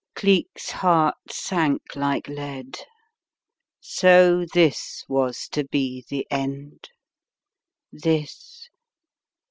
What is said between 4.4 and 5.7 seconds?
this was to